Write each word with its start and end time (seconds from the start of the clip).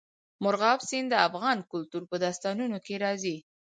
مورغاب 0.43 0.79
سیند 0.89 1.07
د 1.11 1.15
افغان 1.27 1.57
کلتور 1.71 2.03
په 2.11 2.15
داستانونو 2.23 2.77
کې 2.85 2.95
راځي. 3.03 3.37